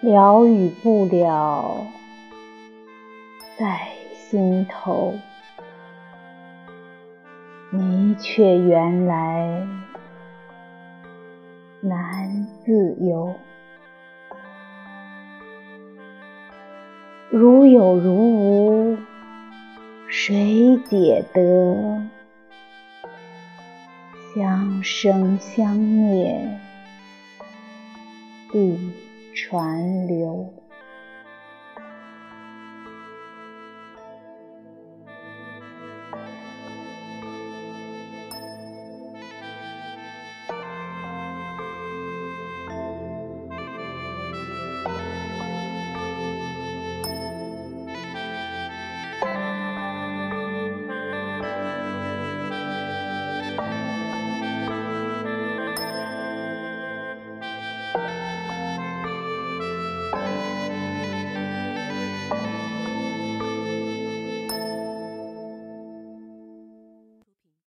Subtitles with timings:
[0.00, 1.86] 了与不了，
[3.58, 5.14] 在心头。
[7.70, 9.66] 你却原来
[11.80, 13.34] 难自由。
[17.30, 18.98] 如有如无，
[20.08, 22.02] 谁解得？
[24.34, 26.58] 相生相灭，
[28.52, 28.92] 地
[29.48, 30.52] 传流。